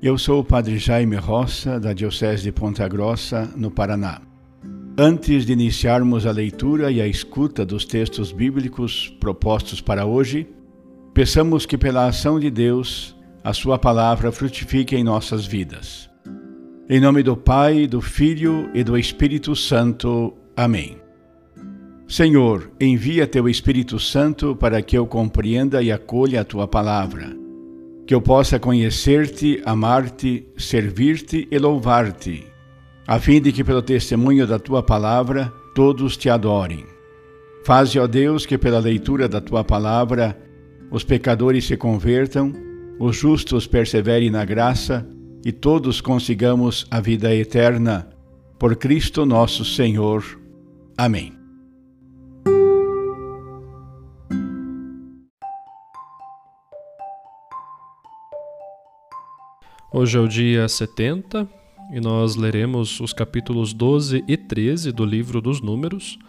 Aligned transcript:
eu 0.00 0.16
sou 0.16 0.40
o 0.40 0.44
Padre 0.44 0.78
Jaime 0.78 1.16
Roça, 1.16 1.80
da 1.80 1.92
Diocese 1.92 2.44
de 2.44 2.52
Ponta 2.52 2.86
Grossa, 2.86 3.50
no 3.56 3.68
Paraná. 3.68 4.22
Antes 4.96 5.44
de 5.44 5.52
iniciarmos 5.52 6.24
a 6.24 6.30
leitura 6.30 6.90
e 6.92 7.00
a 7.00 7.06
escuta 7.06 7.66
dos 7.66 7.84
textos 7.84 8.30
bíblicos 8.30 9.08
propostos 9.18 9.80
para 9.80 10.06
hoje, 10.06 10.46
peçamos 11.12 11.66
que, 11.66 11.76
pela 11.76 12.06
ação 12.06 12.38
de 12.38 12.48
Deus, 12.48 13.16
a 13.42 13.52
Sua 13.52 13.76
palavra 13.76 14.30
frutifique 14.30 14.94
em 14.94 15.02
nossas 15.02 15.44
vidas. 15.44 16.08
Em 16.88 17.00
nome 17.00 17.24
do 17.24 17.36
Pai, 17.36 17.88
do 17.88 18.00
Filho 18.00 18.70
e 18.72 18.84
do 18.84 18.96
Espírito 18.96 19.56
Santo. 19.56 20.32
Amém. 20.56 20.96
Senhor, 22.06 22.70
envia 22.80 23.26
Teu 23.26 23.48
Espírito 23.48 23.98
Santo 23.98 24.54
para 24.54 24.80
que 24.80 24.96
eu 24.96 25.08
compreenda 25.08 25.82
e 25.82 25.90
acolha 25.90 26.42
a 26.42 26.44
Tua 26.44 26.68
palavra 26.68 27.47
que 28.08 28.14
eu 28.14 28.22
possa 28.22 28.58
conhecer-te, 28.58 29.60
amar-te, 29.66 30.46
servir-te 30.56 31.46
e 31.50 31.58
louvar-te, 31.58 32.46
a 33.06 33.20
fim 33.20 33.38
de 33.38 33.52
que, 33.52 33.62
pelo 33.62 33.82
testemunho 33.82 34.46
da 34.46 34.58
tua 34.58 34.82
palavra, 34.82 35.52
todos 35.74 36.16
te 36.16 36.30
adorem. 36.30 36.86
Faze, 37.66 37.98
ó 37.98 38.06
Deus, 38.06 38.46
que 38.46 38.56
pela 38.56 38.78
leitura 38.78 39.28
da 39.28 39.42
tua 39.42 39.62
palavra 39.62 40.34
os 40.90 41.04
pecadores 41.04 41.66
se 41.66 41.76
convertam, 41.76 42.54
os 42.98 43.14
justos 43.14 43.66
perseverem 43.66 44.30
na 44.30 44.42
graça 44.42 45.06
e 45.44 45.52
todos 45.52 46.00
consigamos 46.00 46.86
a 46.90 47.02
vida 47.02 47.34
eterna. 47.34 48.08
Por 48.58 48.74
Cristo 48.76 49.26
nosso 49.26 49.66
Senhor. 49.66 50.24
Amém. 50.96 51.37
Hoje 59.98 60.16
é 60.16 60.20
o 60.20 60.28
dia 60.28 60.68
70 60.68 61.44
e 61.92 62.00
nós 62.00 62.36
leremos 62.36 63.00
os 63.00 63.12
capítulos 63.12 63.72
12 63.72 64.22
e 64.28 64.36
13 64.36 64.92
do 64.92 65.04
livro 65.04 65.40
dos 65.40 65.60
Números, 65.60 66.20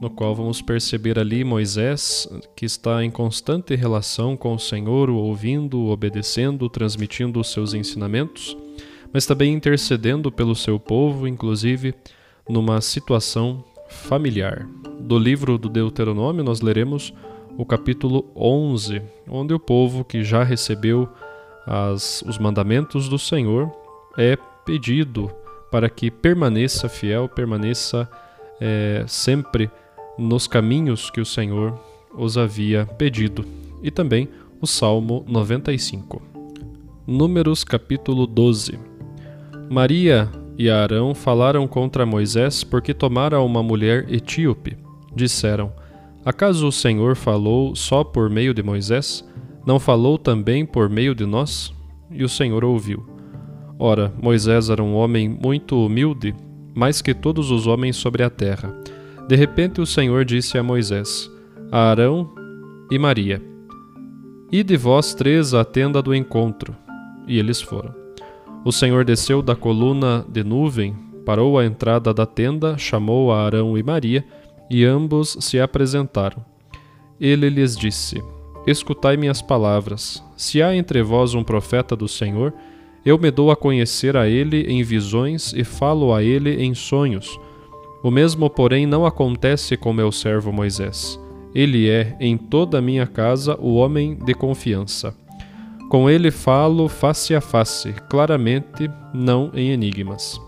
no 0.00 0.10
qual 0.10 0.34
vamos 0.34 0.60
perceber 0.60 1.16
ali 1.16 1.44
Moisés, 1.44 2.28
que 2.56 2.66
está 2.66 3.04
em 3.04 3.12
constante 3.12 3.76
relação 3.76 4.36
com 4.36 4.54
o 4.54 4.58
Senhor, 4.58 5.08
o 5.08 5.14
ouvindo, 5.14 5.78
o 5.78 5.90
obedecendo, 5.90 6.68
transmitindo 6.68 7.38
os 7.38 7.52
seus 7.52 7.72
ensinamentos, 7.72 8.56
mas 9.12 9.24
também 9.24 9.54
intercedendo 9.54 10.32
pelo 10.32 10.56
seu 10.56 10.80
povo, 10.80 11.28
inclusive 11.28 11.94
numa 12.48 12.80
situação 12.80 13.62
familiar. 13.88 14.66
Do 14.98 15.20
livro 15.20 15.56
do 15.56 15.68
Deuteronômio, 15.68 16.42
nós 16.42 16.60
leremos 16.60 17.14
o 17.56 17.64
capítulo 17.64 18.28
11, 18.34 19.00
onde 19.28 19.54
o 19.54 19.60
povo 19.60 20.04
que 20.04 20.24
já 20.24 20.42
recebeu 20.42 21.08
as, 21.66 22.22
os 22.22 22.38
mandamentos 22.38 23.08
do 23.08 23.18
Senhor, 23.18 23.70
é 24.16 24.36
pedido 24.64 25.30
para 25.70 25.90
que 25.90 26.10
permaneça 26.10 26.88
fiel, 26.88 27.28
permaneça 27.28 28.08
é, 28.60 29.04
sempre 29.06 29.70
nos 30.18 30.46
caminhos 30.46 31.10
que 31.10 31.20
o 31.20 31.26
Senhor 31.26 31.78
os 32.16 32.38
havia 32.38 32.86
pedido. 32.86 33.44
E 33.82 33.90
também 33.90 34.28
o 34.60 34.66
Salmo 34.66 35.24
95. 35.28 36.22
Números 37.06 37.64
capítulo 37.64 38.26
12. 38.26 38.78
Maria 39.68 40.30
e 40.56 40.70
Arão 40.70 41.14
falaram 41.14 41.66
contra 41.66 42.06
Moisés 42.06 42.62
porque 42.62 42.94
tomara 42.94 43.40
uma 43.40 43.62
mulher 43.62 44.06
etíope. 44.10 44.76
Disseram: 45.14 45.72
Acaso 46.24 46.66
o 46.68 46.72
Senhor 46.72 47.16
falou 47.16 47.74
só 47.74 48.02
por 48.04 48.30
meio 48.30 48.54
de 48.54 48.62
Moisés? 48.62 49.24
Não 49.66 49.78
falou 49.78 50.18
também 50.18 50.66
por 50.66 50.88
meio 50.90 51.14
de 51.14 51.24
nós? 51.24 51.72
E 52.10 52.22
o 52.22 52.28
Senhor 52.28 52.64
ouviu. 52.64 53.04
Ora, 53.78 54.12
Moisés 54.20 54.68
era 54.68 54.82
um 54.82 54.94
homem 54.94 55.28
muito 55.28 55.84
humilde, 55.84 56.34
mais 56.74 57.00
que 57.00 57.14
todos 57.14 57.50
os 57.50 57.66
homens 57.66 57.96
sobre 57.96 58.22
a 58.22 58.30
terra. 58.30 58.74
De 59.26 59.34
repente 59.36 59.80
o 59.80 59.86
Senhor 59.86 60.24
disse 60.24 60.58
a 60.58 60.62
Moisés, 60.62 61.30
a 61.72 61.90
Arão 61.90 62.30
e 62.90 62.98
Maria: 62.98 63.42
Ide 64.52 64.76
vós 64.76 65.14
três 65.14 65.54
à 65.54 65.64
tenda 65.64 66.02
do 66.02 66.14
encontro. 66.14 66.76
E 67.26 67.38
eles 67.38 67.60
foram. 67.60 67.94
O 68.64 68.70
Senhor 68.70 69.04
desceu 69.04 69.42
da 69.42 69.56
coluna 69.56 70.24
de 70.28 70.44
nuvem, 70.44 70.94
parou 71.24 71.58
à 71.58 71.64
entrada 71.64 72.12
da 72.12 72.26
tenda, 72.26 72.76
chamou 72.76 73.32
a 73.32 73.44
Arão 73.44 73.76
e 73.76 73.82
Maria, 73.82 74.24
e 74.70 74.84
ambos 74.84 75.36
se 75.40 75.58
apresentaram. 75.58 76.44
Ele 77.18 77.48
lhes 77.48 77.76
disse: 77.76 78.22
Escutai 78.66 79.16
minhas 79.16 79.42
palavras. 79.42 80.22
Se 80.36 80.62
há 80.62 80.74
entre 80.74 81.02
vós 81.02 81.34
um 81.34 81.44
profeta 81.44 81.94
do 81.94 82.08
Senhor, 82.08 82.52
eu 83.04 83.18
me 83.18 83.30
dou 83.30 83.50
a 83.50 83.56
conhecer 83.56 84.16
a 84.16 84.26
ele 84.26 84.62
em 84.62 84.82
visões 84.82 85.52
e 85.52 85.62
falo 85.62 86.14
a 86.14 86.22
ele 86.22 86.62
em 86.62 86.74
sonhos. 86.74 87.38
O 88.02 88.10
mesmo, 88.10 88.48
porém, 88.48 88.86
não 88.86 89.04
acontece 89.04 89.76
com 89.76 89.92
meu 89.92 90.10
servo 90.10 90.50
Moisés. 90.50 91.20
Ele 91.54 91.88
é, 91.88 92.16
em 92.18 92.36
toda 92.38 92.78
a 92.78 92.82
minha 92.82 93.06
casa, 93.06 93.56
o 93.60 93.74
homem 93.74 94.14
de 94.14 94.34
confiança. 94.34 95.14
Com 95.90 96.08
ele 96.08 96.30
falo 96.30 96.88
face 96.88 97.34
a 97.34 97.40
face, 97.40 97.92
claramente, 98.08 98.90
não 99.12 99.50
em 99.54 99.70
enigmas. 99.70 100.40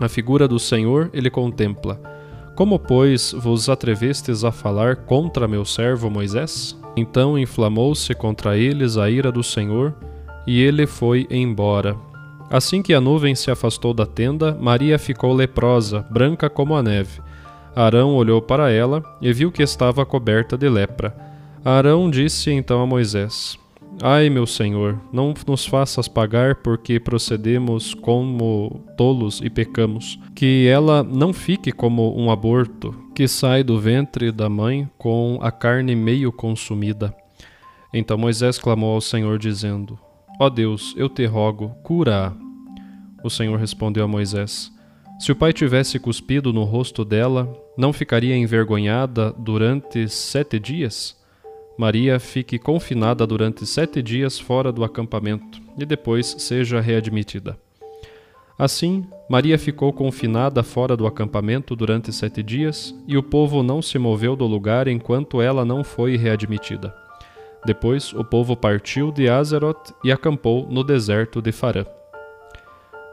A 0.00 0.08
figura 0.08 0.48
do 0.48 0.58
Senhor 0.58 1.10
ele 1.12 1.30
contempla. 1.30 2.00
Como, 2.56 2.78
pois, 2.78 3.32
vos 3.32 3.68
atrevestes 3.68 4.44
a 4.44 4.50
falar 4.50 4.96
contra 4.96 5.46
meu 5.46 5.64
servo 5.64 6.10
Moisés? 6.10 6.76
Então 6.96 7.38
inflamou-se 7.38 8.14
contra 8.14 8.56
eles 8.56 8.96
a 8.96 9.10
ira 9.10 9.32
do 9.32 9.42
Senhor, 9.42 9.94
e 10.46 10.60
ele 10.60 10.86
foi 10.86 11.26
embora. 11.30 11.96
Assim 12.50 12.82
que 12.82 12.94
a 12.94 13.00
nuvem 13.00 13.34
se 13.34 13.50
afastou 13.50 13.92
da 13.92 14.06
tenda, 14.06 14.56
Maria 14.60 14.98
ficou 14.98 15.32
leprosa, 15.32 16.06
branca 16.10 16.48
como 16.48 16.74
a 16.76 16.82
neve. 16.82 17.20
Arão 17.74 18.14
olhou 18.14 18.40
para 18.40 18.70
ela 18.70 19.02
e 19.20 19.32
viu 19.32 19.50
que 19.50 19.62
estava 19.62 20.06
coberta 20.06 20.56
de 20.56 20.68
lepra. 20.68 21.16
Arão 21.64 22.08
disse 22.08 22.52
então 22.52 22.80
a 22.80 22.86
Moisés: 22.86 23.58
Ai, 24.02 24.28
meu 24.28 24.46
senhor, 24.46 25.00
não 25.12 25.34
nos 25.46 25.66
faças 25.66 26.06
pagar 26.06 26.56
porque 26.56 27.00
procedemos 27.00 27.94
como 27.94 28.84
tolos 28.96 29.40
e 29.42 29.48
pecamos. 29.48 30.18
Que 30.34 30.68
ela 30.68 31.02
não 31.02 31.32
fique 31.32 31.72
como 31.72 32.16
um 32.16 32.30
aborto, 32.30 32.94
que 33.14 33.28
sai 33.28 33.62
do 33.62 33.78
ventre 33.78 34.32
da 34.32 34.48
mãe 34.48 34.90
com 34.98 35.38
a 35.40 35.52
carne 35.52 35.94
meio 35.94 36.32
consumida. 36.32 37.14
Então 37.92 38.18
Moisés 38.18 38.58
clamou 38.58 38.92
ao 38.92 39.00
Senhor, 39.00 39.38
dizendo: 39.38 39.96
Ó 40.40 40.50
Deus, 40.50 40.92
eu 40.96 41.08
te 41.08 41.24
rogo, 41.24 41.68
cura-a. 41.84 42.32
O 43.22 43.30
Senhor 43.30 43.56
respondeu 43.56 44.04
a 44.04 44.08
Moisés: 44.08 44.72
Se 45.20 45.30
o 45.30 45.36
pai 45.36 45.52
tivesse 45.52 46.00
cuspido 46.00 46.52
no 46.52 46.64
rosto 46.64 47.04
dela, 47.04 47.56
não 47.78 47.92
ficaria 47.92 48.36
envergonhada 48.36 49.32
durante 49.38 50.08
sete 50.08 50.58
dias? 50.58 51.16
Maria 51.78 52.18
fique 52.18 52.58
confinada 52.58 53.24
durante 53.24 53.64
sete 53.64 54.02
dias 54.02 54.40
fora 54.40 54.72
do 54.72 54.82
acampamento 54.82 55.62
e 55.78 55.86
depois 55.86 56.34
seja 56.38 56.80
readmitida. 56.80 57.63
Assim, 58.56 59.04
Maria 59.28 59.58
ficou 59.58 59.92
confinada 59.92 60.62
fora 60.62 60.96
do 60.96 61.06
acampamento 61.06 61.74
durante 61.74 62.12
sete 62.12 62.40
dias, 62.42 62.94
e 63.08 63.16
o 63.16 63.22
povo 63.22 63.62
não 63.64 63.82
se 63.82 63.98
moveu 63.98 64.36
do 64.36 64.46
lugar 64.46 64.86
enquanto 64.86 65.42
ela 65.42 65.64
não 65.64 65.82
foi 65.82 66.16
readmitida. 66.16 66.94
Depois, 67.66 68.12
o 68.12 68.22
povo 68.22 68.56
partiu 68.56 69.10
de 69.10 69.28
Azeroth 69.28 69.92
e 70.04 70.12
acampou 70.12 70.68
no 70.70 70.84
deserto 70.84 71.42
de 71.42 71.50
Farã. 71.50 71.84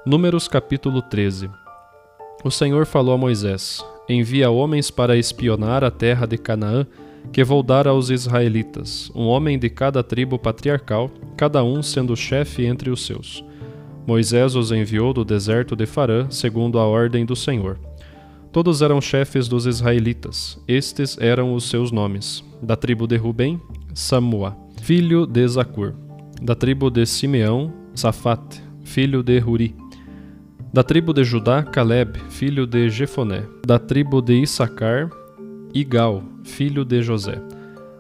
Números 0.06 0.48
capítulo 0.48 1.02
13 1.02 1.50
O 2.44 2.52
Senhor 2.52 2.86
falou 2.86 3.16
a 3.16 3.18
Moisés: 3.18 3.84
Envia 4.08 4.52
homens 4.52 4.92
para 4.92 5.18
espionar 5.18 5.84
a 5.84 5.90
terra 5.90 6.28
de 6.28 6.38
Canaã, 6.38 6.86
que 7.32 7.44
vou 7.44 7.64
dar 7.64 7.88
aos 7.88 8.10
israelitas, 8.10 9.10
um 9.16 9.26
homem 9.26 9.58
de 9.58 9.70
cada 9.70 10.04
tribo 10.04 10.38
patriarcal, 10.38 11.10
cada 11.36 11.64
um 11.64 11.82
sendo 11.82 12.16
chefe 12.16 12.66
entre 12.66 12.90
os 12.92 13.06
seus. 13.06 13.44
Moisés 14.12 14.56
os 14.58 14.74
enviou 14.74 15.14
do 15.14 15.24
deserto 15.24 15.74
de 15.74 15.86
Farã, 15.86 16.30
segundo 16.30 16.78
a 16.78 16.86
ordem 16.86 17.26
do 17.26 17.34
Senhor. 17.34 17.80
Todos 18.52 18.82
eram 18.82 19.00
chefes 19.00 19.48
dos 19.48 19.66
israelitas. 19.66 20.62
Estes 20.68 21.18
eram 21.18 21.54
os 21.54 21.70
seus 21.70 21.94
nomes: 21.94 22.44
da 22.62 22.76
tribo 22.76 23.08
de 23.08 23.16
Ruben, 23.16 23.58
Samua, 23.94 24.58
filho 24.82 25.26
de 25.26 25.48
Zacur; 25.48 25.94
da 26.42 26.54
tribo 26.54 26.90
de 26.90 27.06
Simeão, 27.06 27.72
Safat, 27.96 28.62
filho 28.84 29.24
de 29.24 29.40
Huri; 29.40 29.74
da 30.74 30.84
tribo 30.84 31.14
de 31.14 31.24
Judá, 31.24 31.64
Caleb, 31.64 32.20
filho 32.32 32.68
de 32.68 32.90
Jefoné; 32.90 33.46
da 33.66 33.80
tribo 33.80 34.22
de 34.22 34.42
Issacar, 34.42 35.10
Igal, 35.74 36.22
filho 36.44 36.84
de 36.84 37.02
José; 37.02 37.42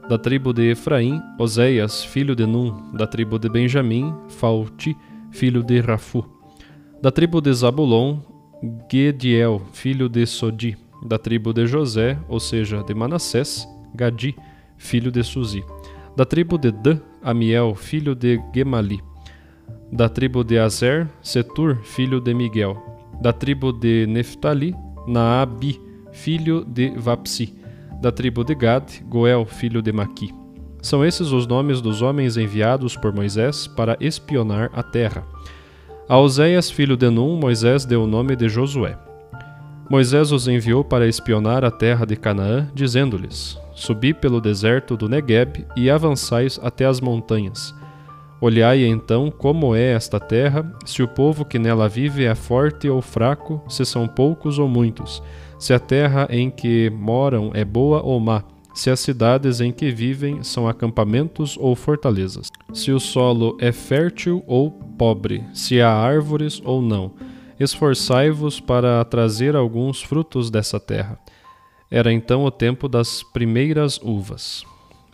da 0.09 0.17
tribo 0.17 0.51
de 0.51 0.71
Efraim, 0.71 1.21
Oséias, 1.39 2.03
filho 2.03 2.35
de 2.35 2.45
Num; 2.45 2.91
da 2.91 3.07
tribo 3.07 3.39
de 3.39 3.47
Benjamim, 3.47 4.13
Falti, 4.27 4.93
filho 5.31 5.63
de 5.63 5.81
Rafu; 5.81 6.23
da 7.01 7.11
tribo 7.11 7.41
de 7.41 7.51
Zabulon, 7.51 8.19
Gediel, 8.91 9.61
filho 9.73 10.07
de 10.07 10.25
Sodi, 10.25 10.77
da 11.03 11.17
tribo 11.17 11.51
de 11.51 11.65
José, 11.65 12.17
ou 12.29 12.39
seja, 12.39 12.83
de 12.83 12.93
Manassés, 12.93 13.67
Gadi, 13.95 14.35
filho 14.77 15.11
de 15.11 15.23
Suzi, 15.23 15.63
da 16.15 16.25
tribo 16.25 16.57
de 16.57 16.71
Dan, 16.71 16.99
Amiel, 17.23 17.73
filho 17.75 18.13
de 18.13 18.39
Gemali, 18.53 19.01
da 19.91 20.07
tribo 20.07 20.43
de 20.43 20.59
Azer, 20.59 21.09
Setur, 21.21 21.77
filho 21.83 22.21
de 22.21 22.33
Miguel, 22.33 22.77
da 23.21 23.33
tribo 23.33 23.71
de 23.71 24.05
Neftali, 24.07 24.75
Naabi, 25.07 25.79
filho 26.11 26.63
de 26.63 26.89
Vapsi, 26.97 27.55
da 28.01 28.11
tribo 28.11 28.43
de 28.43 28.55
Gad, 28.55 28.85
Goel, 29.07 29.45
filho 29.45 29.81
de 29.81 29.91
Maqui. 29.91 30.40
São 30.81 31.05
esses 31.05 31.31
os 31.31 31.45
nomes 31.45 31.79
dos 31.79 32.01
homens 32.01 32.37
enviados 32.37 32.97
por 32.97 33.13
Moisés 33.13 33.67
para 33.67 33.95
espionar 33.99 34.71
a 34.73 34.81
terra. 34.81 35.23
A 36.09 36.17
Oséias, 36.17 36.71
filho 36.71 36.97
de 36.97 37.09
Num, 37.09 37.37
Moisés 37.37 37.85
deu 37.85 38.03
o 38.03 38.07
nome 38.07 38.35
de 38.35 38.49
Josué. 38.49 38.97
Moisés 39.87 40.31
os 40.31 40.47
enviou 40.47 40.83
para 40.83 41.07
espionar 41.07 41.63
a 41.63 41.69
terra 41.69 42.05
de 42.05 42.15
Canaã, 42.15 42.67
dizendo-lhes: 42.73 43.59
Subi 43.75 44.13
pelo 44.13 44.41
deserto 44.41 44.97
do 44.97 45.07
Negueb 45.07 45.65
e 45.75 45.89
avançais 45.89 46.59
até 46.63 46.85
as 46.85 46.99
montanhas. 46.99 47.75
Olhai 48.41 48.83
então 48.83 49.29
como 49.29 49.75
é 49.75 49.93
esta 49.93 50.19
terra, 50.19 50.65
se 50.83 51.03
o 51.03 51.07
povo 51.07 51.45
que 51.45 51.59
nela 51.59 51.87
vive 51.87 52.25
é 52.25 52.33
forte 52.33 52.89
ou 52.89 52.99
fraco, 52.99 53.61
se 53.69 53.85
são 53.85 54.07
poucos 54.07 54.57
ou 54.57 54.67
muitos, 54.67 55.21
se 55.59 55.73
a 55.73 55.79
terra 55.79 56.27
em 56.31 56.49
que 56.49 56.89
moram 56.89 57.51
é 57.53 57.63
boa 57.63 58.01
ou 58.01 58.19
má 58.19 58.43
se 58.73 58.89
as 58.89 58.99
cidades 58.99 59.59
em 59.59 59.71
que 59.71 59.91
vivem 59.91 60.43
são 60.43 60.67
acampamentos 60.67 61.57
ou 61.59 61.75
fortalezas, 61.75 62.49
se 62.73 62.91
o 62.91 62.99
solo 62.99 63.57
é 63.59 63.71
fértil 63.71 64.43
ou 64.47 64.71
pobre, 64.71 65.43
se 65.53 65.81
há 65.81 65.91
árvores 65.91 66.61
ou 66.63 66.81
não. 66.81 67.11
Esforçai-vos 67.59 68.59
para 68.59 69.03
trazer 69.05 69.55
alguns 69.55 70.01
frutos 70.01 70.49
dessa 70.49 70.79
terra. 70.79 71.19
Era 71.89 72.11
então 72.11 72.45
o 72.45 72.51
tempo 72.51 72.87
das 72.87 73.21
primeiras 73.21 73.99
uvas. 74.01 74.65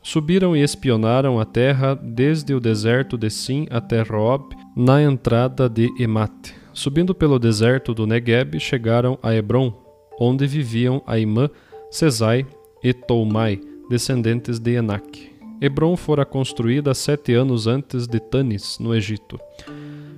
Subiram 0.03 0.55
e 0.55 0.61
espionaram 0.61 1.39
a 1.39 1.43
terra 1.43 1.93
desde 1.95 2.53
o 2.53 2.59
deserto 2.59 3.17
de 3.17 3.29
Sim 3.29 3.67
até 3.69 4.01
Rob, 4.03 4.55
na 4.75 5.01
entrada 5.01 5.67
de 5.67 5.89
Emate. 6.01 6.55
Subindo 6.71 7.13
pelo 7.13 7.39
deserto 7.39 7.93
do 7.93 8.07
Negueb, 8.07 8.59
chegaram 8.59 9.17
a 9.21 9.33
Hebron, 9.33 9.73
onde 10.19 10.47
viviam 10.47 11.01
Aimã, 11.05 11.49
Cesai 11.89 12.45
e 12.87 12.93
Toumai, 12.93 13.59
descendentes 13.89 14.59
de 14.59 14.75
Enac. 14.75 15.29
Hebron 15.59 15.97
fora 15.97 16.25
construída 16.25 16.93
sete 16.93 17.33
anos 17.33 17.67
antes 17.67 18.07
de 18.07 18.17
Tanis, 18.17 18.79
no 18.79 18.95
Egito. 18.95 19.37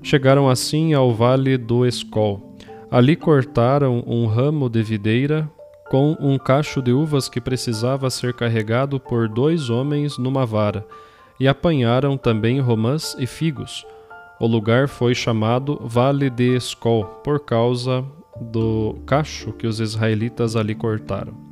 Chegaram 0.03 0.47
assim 0.47 0.93
ao 0.93 1.11
vale 1.11 1.57
do 1.57 1.83
Escol. 1.83 2.55
Ali 2.91 3.15
cortaram 3.15 4.03
um 4.05 4.27
ramo 4.27 4.69
de 4.69 4.83
videira 4.83 5.49
com 5.89 6.15
um 6.19 6.37
cacho 6.37 6.79
de 6.79 6.91
uvas 6.91 7.27
que 7.27 7.41
precisava 7.41 8.07
ser 8.11 8.35
carregado 8.35 8.99
por 8.99 9.27
dois 9.27 9.71
homens 9.71 10.19
numa 10.19 10.45
vara, 10.45 10.85
e 11.39 11.47
apanharam 11.47 12.17
também 12.17 12.59
romãs 12.59 13.15
e 13.17 13.25
figos. 13.25 13.83
O 14.39 14.45
lugar 14.45 14.87
foi 14.87 15.15
chamado 15.15 15.81
Vale 15.83 16.29
de 16.29 16.55
Escol, 16.55 17.05
por 17.23 17.39
causa 17.39 18.05
do 18.39 18.95
cacho 19.07 19.53
que 19.53 19.65
os 19.65 19.79
israelitas 19.79 20.55
ali 20.55 20.75
cortaram. 20.75 21.48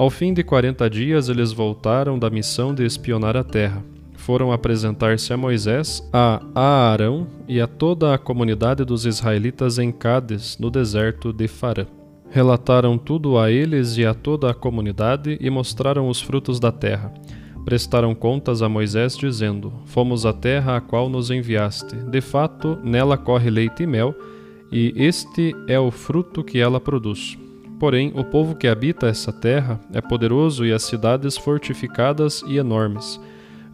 Ao 0.00 0.08
fim 0.08 0.32
de 0.32 0.42
quarenta 0.42 0.88
dias, 0.88 1.28
eles 1.28 1.52
voltaram 1.52 2.18
da 2.18 2.30
missão 2.30 2.74
de 2.74 2.86
espionar 2.86 3.36
a 3.36 3.44
terra. 3.44 3.84
Foram 4.14 4.50
apresentar-se 4.50 5.30
a 5.30 5.36
Moisés, 5.36 6.02
a 6.10 6.40
Aarão 6.54 7.26
e 7.46 7.60
a 7.60 7.66
toda 7.66 8.14
a 8.14 8.16
comunidade 8.16 8.82
dos 8.82 9.04
israelitas 9.04 9.78
em 9.78 9.92
Cádiz, 9.92 10.56
no 10.58 10.70
deserto 10.70 11.34
de 11.34 11.46
Farã. 11.46 11.84
Relataram 12.30 12.96
tudo 12.96 13.36
a 13.36 13.50
eles 13.50 13.98
e 13.98 14.06
a 14.06 14.14
toda 14.14 14.50
a 14.50 14.54
comunidade 14.54 15.36
e 15.38 15.50
mostraram 15.50 16.08
os 16.08 16.18
frutos 16.18 16.58
da 16.58 16.72
terra. 16.72 17.12
Prestaram 17.66 18.14
contas 18.14 18.62
a 18.62 18.70
Moisés, 18.70 19.18
dizendo: 19.18 19.70
Fomos 19.84 20.24
à 20.24 20.32
terra 20.32 20.78
a 20.78 20.80
qual 20.80 21.10
nos 21.10 21.30
enviaste. 21.30 21.94
De 21.94 22.22
fato, 22.22 22.78
nela 22.82 23.18
corre 23.18 23.50
leite 23.50 23.82
e 23.82 23.86
mel, 23.86 24.14
e 24.72 24.94
este 24.96 25.54
é 25.68 25.78
o 25.78 25.90
fruto 25.90 26.42
que 26.42 26.58
ela 26.58 26.80
produz. 26.80 27.36
Porém, 27.80 28.12
o 28.14 28.22
povo 28.22 28.54
que 28.54 28.68
habita 28.68 29.06
essa 29.06 29.32
terra 29.32 29.80
é 29.94 30.02
poderoso 30.02 30.66
e 30.66 30.72
as 30.72 30.82
cidades 30.82 31.38
fortificadas 31.38 32.44
e 32.46 32.58
enormes. 32.58 33.18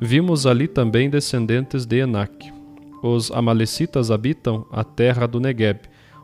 Vimos 0.00 0.46
ali 0.46 0.68
também 0.68 1.10
descendentes 1.10 1.84
de 1.84 1.98
Enac. 1.98 2.52
Os 3.02 3.32
Amalecitas 3.32 4.12
habitam 4.12 4.64
a 4.70 4.84
terra 4.84 5.26
do 5.26 5.40
Negueb. 5.40 5.80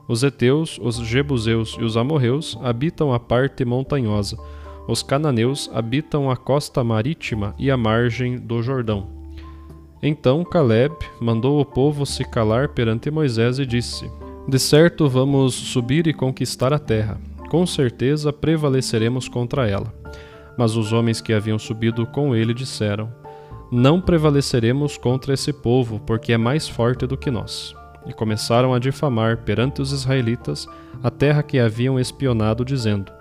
Os 0.07 0.23
Eteus, 0.23 0.79
os 0.81 0.99
Jebuseus 0.99 1.77
e 1.81 1.83
os 1.83 1.97
Amorreus 1.97 2.57
habitam 2.63 3.13
a 3.13 3.19
parte 3.19 3.65
montanhosa. 3.65 4.37
Os 4.87 5.03
cananeus 5.03 5.69
habitam 5.75 6.31
a 6.31 6.37
costa 6.37 6.85
marítima 6.85 7.53
e 7.59 7.69
a 7.69 7.77
margem 7.77 8.39
do 8.39 8.63
Jordão. 8.63 9.09
Então 10.01 10.45
Caleb 10.45 10.95
mandou 11.21 11.61
o 11.61 11.65
povo 11.65 12.07
se 12.07 12.25
calar 12.25 12.69
perante 12.69 13.11
Moisés 13.11 13.59
e 13.59 13.67
disse: 13.67 14.09
De 14.47 14.59
certo 14.59 15.09
vamos 15.09 15.53
subir 15.53 16.07
e 16.07 16.13
conquistar 16.13 16.73
a 16.73 16.79
terra 16.79 17.32
com 17.53 17.67
certeza 17.67 18.33
prevaleceremos 18.33 19.29
contra 19.29 19.69
ela. 19.69 19.93
Mas 20.57 20.75
os 20.75 20.91
homens 20.91 21.21
que 21.21 21.35
haviam 21.35 21.59
subido 21.59 22.07
com 22.07 22.35
ele 22.35 22.55
disseram: 22.55 23.13
Não 23.71 24.01
prevaleceremos 24.01 24.97
contra 24.97 25.35
esse 25.35 25.53
povo, 25.53 26.01
porque 26.01 26.33
é 26.33 26.39
mais 26.39 26.67
forte 26.67 27.07
do 27.07 27.15
que 27.15 27.31
nós. 27.31 27.75
E 28.07 28.13
começaram 28.15 28.73
a 28.73 28.79
difamar 28.79 29.43
perante 29.45 29.83
os 29.83 29.93
israelitas 29.93 30.67
a 31.03 31.11
terra 31.11 31.43
que 31.43 31.59
haviam 31.59 32.01
espionado, 32.01 32.65
dizendo: 32.65 33.13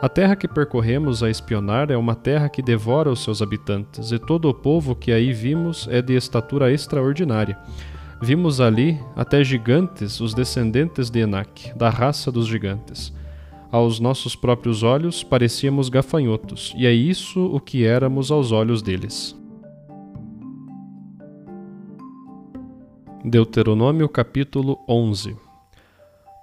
A 0.00 0.08
terra 0.08 0.36
que 0.36 0.46
percorremos 0.46 1.20
a 1.20 1.28
espionar 1.28 1.90
é 1.90 1.96
uma 1.96 2.14
terra 2.14 2.48
que 2.48 2.62
devora 2.62 3.10
os 3.10 3.24
seus 3.24 3.42
habitantes, 3.42 4.12
e 4.12 4.20
todo 4.20 4.48
o 4.48 4.54
povo 4.54 4.94
que 4.94 5.10
aí 5.10 5.32
vimos 5.32 5.88
é 5.90 6.00
de 6.00 6.14
estatura 6.14 6.72
extraordinária. 6.72 7.58
Vimos 8.22 8.60
ali 8.60 9.00
até 9.16 9.42
gigantes, 9.42 10.20
os 10.20 10.32
descendentes 10.32 11.10
de 11.10 11.18
Enac, 11.18 11.76
da 11.76 11.90
raça 11.90 12.30
dos 12.30 12.46
gigantes. 12.46 13.18
Aos 13.72 14.00
nossos 14.00 14.34
próprios 14.34 14.82
olhos 14.82 15.22
parecíamos 15.22 15.88
gafanhotos, 15.88 16.74
e 16.76 16.86
é 16.86 16.92
isso 16.92 17.40
o 17.46 17.60
que 17.60 17.84
éramos 17.84 18.30
aos 18.30 18.50
olhos 18.50 18.82
deles. 18.82 19.38
Deuteronômio 23.24 24.08
capítulo 24.08 24.78
11 24.88 25.36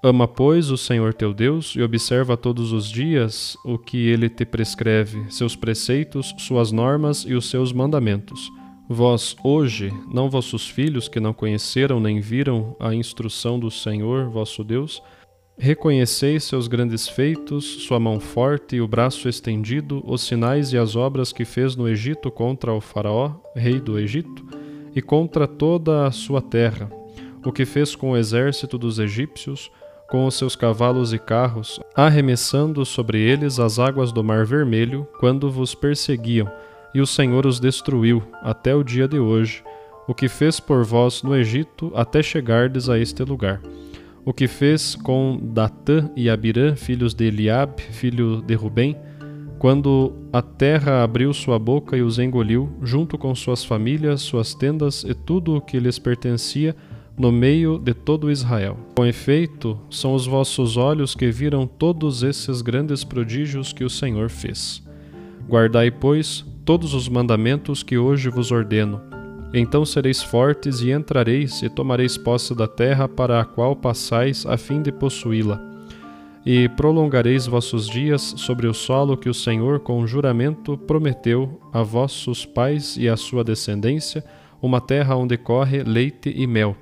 Ama, 0.01 0.27
pois, 0.27 0.69
o 0.69 0.77
Senhor 0.77 1.13
teu 1.13 1.33
Deus 1.33 1.73
e 1.75 1.81
observa 1.81 2.37
todos 2.37 2.71
os 2.71 2.89
dias 2.89 3.57
o 3.65 3.77
que 3.77 4.07
ele 4.07 4.29
te 4.29 4.45
prescreve, 4.45 5.25
seus 5.29 5.55
preceitos, 5.55 6.33
suas 6.37 6.71
normas 6.71 7.25
e 7.27 7.33
os 7.33 7.49
seus 7.49 7.73
mandamentos. 7.73 8.49
Vós, 8.87 9.35
hoje, 9.43 9.91
não 10.13 10.29
vossos 10.29 10.69
filhos 10.69 11.09
que 11.09 11.19
não 11.19 11.33
conheceram 11.33 11.99
nem 11.99 12.21
viram 12.21 12.73
a 12.79 12.93
instrução 12.93 13.59
do 13.59 13.69
Senhor, 13.69 14.29
vosso 14.29 14.63
Deus, 14.63 15.01
Reconheceis 15.59 16.43
seus 16.43 16.67
grandes 16.67 17.07
feitos, 17.07 17.65
sua 17.65 17.99
mão 17.99 18.19
forte 18.19 18.75
e 18.75 18.81
o 18.81 18.87
braço 18.87 19.27
estendido, 19.27 20.03
os 20.05 20.21
sinais 20.21 20.71
e 20.71 20.77
as 20.77 20.95
obras 20.95 21.33
que 21.33 21.43
fez 21.43 21.75
no 21.75 21.89
Egito 21.89 22.29
contra 22.29 22.71
o 22.71 22.79
Faraó, 22.79 23.31
rei 23.55 23.79
do 23.79 23.97
Egito, 23.97 24.45
e 24.95 25.01
contra 25.01 25.47
toda 25.47 26.05
a 26.05 26.11
sua 26.11 26.43
terra, 26.43 26.91
o 27.43 27.51
que 27.51 27.65
fez 27.65 27.95
com 27.95 28.11
o 28.11 28.17
exército 28.17 28.77
dos 28.77 28.99
egípcios, 28.99 29.71
com 30.07 30.27
os 30.27 30.35
seus 30.35 30.55
cavalos 30.55 31.11
e 31.11 31.17
carros, 31.17 31.79
arremessando 31.95 32.85
sobre 32.85 33.19
eles 33.19 33.59
as 33.59 33.79
águas 33.79 34.11
do 34.11 34.23
Mar 34.23 34.45
Vermelho, 34.45 35.07
quando 35.19 35.49
vos 35.49 35.73
perseguiam, 35.73 36.47
e 36.93 37.01
o 37.01 37.07
Senhor 37.07 37.47
os 37.47 37.59
destruiu, 37.59 38.21
até 38.43 38.75
o 38.75 38.83
dia 38.83 39.07
de 39.07 39.17
hoje, 39.17 39.63
o 40.07 40.13
que 40.13 40.29
fez 40.29 40.59
por 40.59 40.85
vós 40.85 41.23
no 41.23 41.35
Egito, 41.35 41.91
até 41.95 42.21
chegardes 42.21 42.89
a 42.89 42.99
este 42.99 43.23
lugar. 43.23 43.59
O 44.27 44.33
que 44.33 44.45
fez 44.45 44.93
com 44.93 45.39
Datã 45.41 46.11
e 46.13 46.29
Abirã, 46.29 46.75
filhos 46.75 47.13
de 47.13 47.27
Eliabe, 47.27 47.81
filho 47.81 48.41
de 48.41 48.55
Rubem, 48.55 48.93
quando 49.57 50.11
a 50.33 50.41
terra 50.41 51.01
abriu 51.01 51.33
sua 51.33 51.57
boca 51.57 51.95
e 51.95 52.01
os 52.01 52.19
engoliu, 52.19 52.69
junto 52.83 53.17
com 53.17 53.33
suas 53.33 53.63
famílias, 53.63 54.19
suas 54.19 54.53
tendas 54.53 55.05
e 55.05 55.13
tudo 55.13 55.55
o 55.55 55.61
que 55.61 55.79
lhes 55.79 55.97
pertencia, 55.97 56.75
no 57.17 57.31
meio 57.31 57.79
de 57.79 57.93
todo 57.93 58.29
Israel. 58.29 58.77
Com 58.97 59.05
efeito, 59.05 59.79
são 59.89 60.13
os 60.13 60.27
vossos 60.27 60.75
olhos 60.75 61.15
que 61.15 61.31
viram 61.31 61.65
todos 61.65 62.21
esses 62.21 62.61
grandes 62.61 63.05
prodígios 63.05 63.71
que 63.71 63.85
o 63.85 63.89
Senhor 63.89 64.29
fez. 64.29 64.83
Guardai, 65.47 65.89
pois, 65.89 66.45
todos 66.65 66.93
os 66.93 67.07
mandamentos 67.07 67.81
que 67.81 67.97
hoje 67.97 68.29
vos 68.29 68.51
ordeno. 68.51 69.06
Então 69.53 69.85
sereis 69.85 70.21
fortes 70.21 70.81
e 70.81 70.91
entrareis 70.91 71.61
e 71.61 71.69
tomareis 71.69 72.17
posse 72.17 72.53
da 72.53 72.67
terra 72.67 73.07
para 73.07 73.39
a 73.39 73.45
qual 73.45 73.75
passais 73.75 74.45
a 74.45 74.57
fim 74.57 74.81
de 74.81 74.91
possuí-la. 74.91 75.59
E 76.45 76.69
prolongareis 76.69 77.45
vossos 77.45 77.89
dias 77.89 78.33
sobre 78.37 78.67
o 78.67 78.73
solo 78.73 79.17
que 79.17 79.29
o 79.29 79.33
Senhor 79.33 79.79
com 79.79 80.05
juramento 80.07 80.77
prometeu 80.77 81.59
a 81.73 81.83
vossos 81.83 82.45
pais 82.45 82.95
e 82.97 83.09
à 83.09 83.17
sua 83.17 83.43
descendência, 83.43 84.23
uma 84.61 84.79
terra 84.79 85.15
onde 85.15 85.37
corre 85.37 85.83
leite 85.83 86.33
e 86.35 86.47
mel 86.47 86.75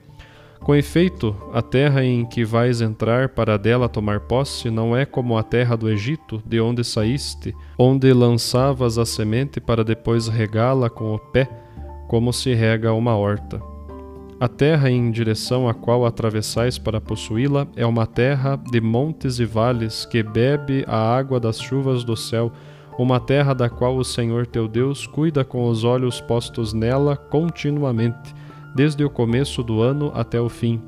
com 0.65 0.75
efeito, 0.75 1.35
a 1.53 1.61
terra 1.61 2.03
em 2.03 2.25
que 2.25 2.43
vais 2.43 2.81
entrar 2.81 3.29
para 3.29 3.55
dela 3.55 3.87
tomar 3.87 4.21
posse 4.21 4.71
não 4.71 4.97
é 4.97 5.05
como 5.05 5.37
a 5.37 5.43
terra 5.43 5.75
do 5.77 5.87
Egito, 5.87 6.41
de 6.43 6.59
onde 6.59 6.83
saíste, 6.83 7.53
onde 7.77 8.11
lançavas 8.11 8.97
a 8.97 9.05
semente 9.05 9.61
para 9.61 9.83
depois 9.83 10.27
regá-la 10.27 10.89
com 10.89 11.13
o 11.13 11.19
pé, 11.19 11.47
como 12.07 12.31
se 12.31 12.53
rega 12.53 12.93
uma 12.93 13.15
horta. 13.15 13.61
A 14.39 14.47
terra 14.49 14.91
em 14.91 15.09
direção 15.11 15.67
à 15.67 15.73
qual 15.73 16.05
atravessais 16.05 16.77
para 16.77 16.99
possuí-la 16.99 17.67
é 17.75 17.85
uma 17.85 18.05
terra 18.05 18.57
de 18.57 18.81
montes 18.81 19.39
e 19.39 19.45
vales 19.45 20.05
que 20.05 20.21
bebe 20.21 20.83
a 20.87 20.97
água 20.97 21.39
das 21.39 21.59
chuvas 21.59 22.03
do 22.03 22.17
céu, 22.17 22.51
uma 22.99 23.19
terra 23.19 23.53
da 23.53 23.69
qual 23.69 23.95
o 23.95 24.03
Senhor 24.03 24.45
teu 24.45 24.67
Deus 24.67 25.07
cuida 25.07 25.45
com 25.45 25.67
os 25.67 25.83
olhos 25.83 26.19
postos 26.19 26.73
nela 26.73 27.15
continuamente 27.15 28.33
desde 28.75 29.05
o 29.05 29.09
começo 29.09 29.63
do 29.63 29.81
ano 29.81 30.11
até 30.13 30.39
o 30.39 30.49
fim. 30.49 30.81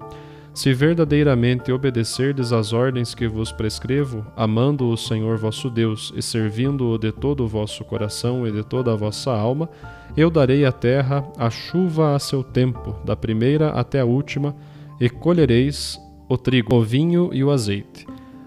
Se 0.53 0.73
verdadeiramente 0.73 1.71
obedecerdes 1.71 2.51
às 2.51 2.73
ordens 2.73 3.15
que 3.15 3.27
vos 3.27 3.51
prescrevo, 3.51 4.25
amando 4.35 4.89
o 4.89 4.97
Senhor 4.97 5.37
vosso 5.37 5.69
Deus 5.69 6.11
e 6.15 6.21
servindo-o 6.21 6.97
de 6.97 7.11
todo 7.11 7.45
o 7.45 7.47
vosso 7.47 7.85
coração 7.85 8.45
e 8.45 8.51
de 8.51 8.63
toda 8.63 8.91
a 8.91 8.95
vossa 8.95 9.31
alma, 9.31 9.69
eu 10.15 10.29
darei 10.29 10.65
à 10.65 10.71
terra 10.71 11.27
a 11.37 11.49
chuva 11.49 12.15
a 12.15 12.19
seu 12.19 12.43
tempo, 12.43 12.95
da 13.03 13.15
primeira 13.15 13.69
até 13.69 13.99
a 13.99 14.05
última, 14.05 14.55
e 14.99 15.09
colhereis 15.09 15.99
o 16.29 16.37
trigo, 16.37 16.75
o 16.75 16.83
vinho 16.83 17.29
e 17.33 17.43
o 17.43 17.51
azeite. 17.51 18.05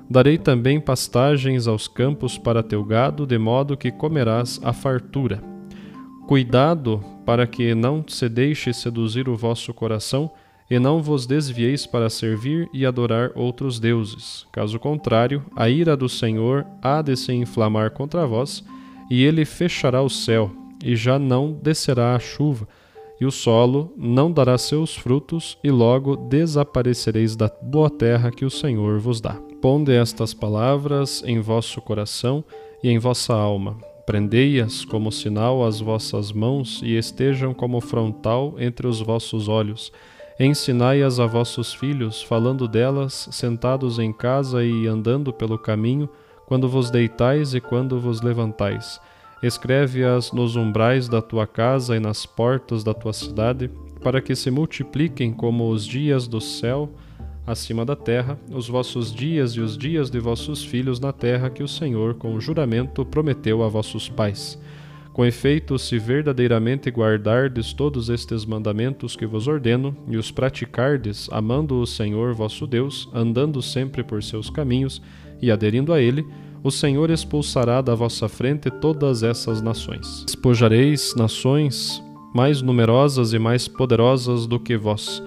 Darei 0.09 0.37
também 0.37 0.81
pastagens 0.81 1.69
aos 1.69 1.87
campos 1.87 2.37
para 2.37 2.62
teu 2.62 2.85
gado, 2.85 3.26
de 3.26 3.38
modo 3.38 3.76
que 3.76 3.93
comerás 3.93 4.61
a 4.62 4.73
fartura. 4.73 5.43
Cuidado 6.26 7.02
para 7.25 7.47
que 7.47 7.75
não 7.75 8.05
se 8.07 8.29
deixe 8.29 8.73
seduzir 8.73 9.29
o 9.29 9.37
vosso 9.37 9.73
coração 9.73 10.31
e 10.71 10.79
não 10.79 11.02
vos 11.02 11.26
desvieis 11.26 11.85
para 11.87 12.09
servir 12.09 12.69
e 12.73 12.87
adorar 12.87 13.33
outros 13.35 13.81
deuses. 13.81 14.47
Caso 14.52 14.79
contrário, 14.79 15.45
a 15.57 15.69
ira 15.69 15.97
do 15.97 16.09
Senhor 16.09 16.64
há 16.81 17.02
de 17.02 17.17
se 17.17 17.33
inflamar 17.33 17.90
contra 17.90 18.26
vós, 18.26 18.64
e 19.11 19.25
ele 19.25 19.45
fechará 19.45 20.00
o 20.00 20.09
céu, 20.09 20.52
e 20.85 20.97
já 20.97 21.19
não 21.19 21.53
descerá 21.53 22.15
a 22.15 22.19
chuva, 22.19 22.67
e 23.21 23.27
o 23.27 23.31
solo 23.31 23.93
não 23.97 24.33
dará 24.33 24.57
seus 24.57 24.97
frutos, 24.97 25.59
e 25.63 25.71
logo 25.71 26.17
desaparecereis 26.17 27.37
da 27.37 27.51
boa 27.63 27.91
terra 27.91 28.31
que 28.31 28.45
o 28.45 28.51
Senhor 28.51 28.99
vos 28.99 29.21
dá. 29.21 29.35
Ponde 29.61 29.93
estas 29.93 30.33
palavras 30.33 31.23
em 31.27 31.41
vosso 31.41 31.81
coração 31.83 32.43
e 32.83 32.89
em 32.89 32.99
vossa 32.99 33.35
alma 33.35 33.77
Prendei-as 34.11 34.85
como 34.85 35.13
sinal 35.13 35.65
às 35.65 35.79
vossas 35.79 36.33
mãos 36.33 36.81
e 36.83 36.97
estejam 36.97 37.55
como 37.55 37.81
frontal 37.81 38.57
entre 38.59 38.89
os 38.89 39.01
vossos 39.01 39.47
olhos. 39.47 39.93
Ensinai-as 40.41 41.21
a 41.21 41.27
vossos 41.27 41.73
filhos, 41.73 42.21
falando 42.21 42.67
delas, 42.67 43.29
sentados 43.31 44.01
em 44.01 44.13
casa 44.13 44.65
e 44.65 44.89
andando 44.89 45.33
pelo 45.33 45.57
caminho, 45.57 46.09
quando 46.47 46.69
vos 46.69 46.91
deitais 46.91 47.55
e 47.55 47.61
quando 47.61 48.01
vos 48.01 48.21
levantais. 48.21 49.01
Escreve-as 49.42 50.32
nos 50.32 50.54
umbrais 50.54 51.09
da 51.09 51.23
tua 51.23 51.47
casa 51.47 51.97
e 51.97 52.00
nas 52.00 52.26
portas 52.26 52.85
da 52.85 52.92
tua 52.92 53.12
cidade, 53.12 53.70
para 54.02 54.20
que 54.20 54.35
se 54.35 54.50
multipliquem 54.50 55.32
como 55.32 55.70
os 55.70 55.87
dias 55.87 56.28
do 56.28 56.40
céu 56.40 56.90
acima 57.47 57.85
da 57.85 57.97
terra, 57.97 58.38
os 58.52 58.68
vossos 58.68 59.12
dias 59.12 59.52
e 59.52 59.61
os 59.61 59.76
dias 59.76 60.11
de 60.11 60.20
vossos 60.20 60.62
filhos 60.64 61.00
na 61.00 61.12
terra 61.12 61.50
que 61.50 61.62
o 61.62 61.68
Senhor, 61.68 62.14
com 62.14 62.38
juramento, 62.38 63.04
prometeu 63.04 63.62
a 63.62 63.68
vossos 63.68 64.09
pais. 64.09 64.61
Com 65.12 65.25
efeito, 65.26 65.76
se 65.78 65.99
verdadeiramente 65.99 66.88
guardardes 66.90 67.73
todos 67.73 68.09
estes 68.09 68.44
mandamentos 68.44 69.16
que 69.16 69.26
vos 69.26 69.49
ordeno, 69.49 69.97
e 70.06 70.16
os 70.16 70.30
praticardes, 70.30 71.28
amando 71.32 71.80
o 71.80 71.87
Senhor 71.87 72.32
vosso 72.35 72.66
Deus, 72.66 73.09
andando 73.12 73.61
sempre 73.61 74.04
por 74.04 74.23
seus 74.23 74.49
caminhos 74.49 75.02
e 75.42 75.50
aderindo 75.50 75.92
a 75.92 76.00
ele, 76.00 76.25
o 76.62 76.71
Senhor 76.71 77.11
expulsará 77.11 77.81
da 77.81 77.95
vossa 77.95 78.29
frente 78.29 78.71
todas 78.71 79.23
essas 79.23 79.62
nações. 79.62 80.25
Despojareis 80.26 81.14
nações 81.17 82.02
mais 82.35 82.62
numerosas 82.62 83.33
e 83.33 83.38
mais 83.38 83.67
poderosas 83.67 84.47
do 84.47 84.61
que 84.61 84.76
vós 84.76 85.23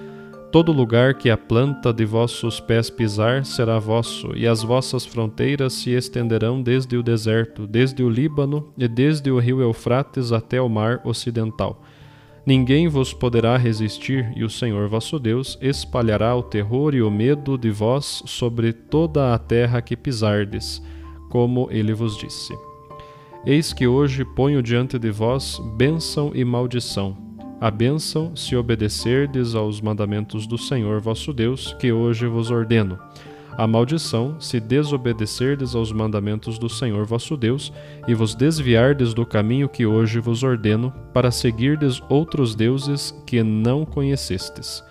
Todo 0.54 0.72
lugar 0.72 1.16
que 1.16 1.32
a 1.32 1.36
planta 1.36 1.92
de 1.92 2.06
vossos 2.06 2.60
pés 2.60 2.88
pisar 2.88 3.44
será 3.44 3.80
vosso, 3.80 4.36
e 4.36 4.48
as 4.48 4.62
vossas 4.62 5.04
fronteiras 5.04 5.74
se 5.74 5.90
estenderão 5.90 6.62
desde 6.62 6.96
o 6.96 7.02
deserto, 7.02 7.66
desde 7.66 8.04
o 8.04 8.10
Líbano 8.10 8.72
e 8.78 8.88
desde 8.88 9.32
o 9.32 9.40
rio 9.40 9.62
Eufrates 9.62 10.32
até 10.32 10.62
o 10.62 10.70
mar 10.70 11.02
ocidental. 11.04 11.82
Ninguém 12.46 12.88
vos 12.88 13.16
poderá 13.16 13.58
resistir, 13.58 14.32
e 14.36 14.44
o 14.44 14.50
Senhor 14.50 14.88
vosso 14.88 15.18
Deus 15.18 15.58
espalhará 15.60 16.36
o 16.36 16.44
terror 16.44 16.94
e 16.94 17.02
o 17.02 17.10
medo 17.10 17.58
de 17.58 17.72
vós 17.72 18.22
sobre 18.28 18.72
toda 18.72 19.34
a 19.34 19.40
terra 19.40 19.82
que 19.82 19.98
pisardes, 19.98 20.84
como 21.34 21.68
ele 21.70 21.94
vos 21.94 22.16
disse. 22.16 22.58
Eis 23.46 23.74
que 23.74 23.86
hoje 23.86 24.24
ponho 24.24 24.64
diante 24.64 24.98
de 24.98 25.12
vós 25.12 25.60
bênção 25.76 26.32
e 26.34 26.46
maldição 26.46 27.18
a 27.64 27.72
bênção 27.72 28.36
se 28.36 28.58
obedecerdes 28.58 29.56
aos 29.56 29.80
mandamentos 29.80 30.46
do 30.46 30.58
Senhor 30.58 31.00
vosso 31.00 31.32
Deus, 31.32 31.74
que 31.80 31.94
hoje 31.94 32.28
vos 32.28 32.52
ordeno. 32.52 33.00
A 33.58 33.66
maldição 33.66 34.36
se 34.38 34.60
desobedecerdes 34.60 35.74
aos 35.74 35.90
mandamentos 35.90 36.60
do 36.60 36.68
Senhor 36.68 37.06
vosso 37.06 37.38
Deus 37.38 37.72
e 38.06 38.14
vos 38.14 38.36
desviardes 38.36 39.14
do 39.14 39.26
caminho 39.26 39.70
que 39.70 39.86
hoje 39.86 40.20
vos 40.20 40.44
ordeno, 40.44 40.94
para 41.14 41.32
seguirdes 41.32 42.02
outros 42.10 42.54
deuses 42.54 43.16
que 43.26 43.42
não 43.42 43.86
conhecestes. 43.86 44.84